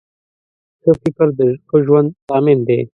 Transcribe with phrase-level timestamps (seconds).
[0.81, 2.79] ښه فکر د ښه ژوند ضامن دی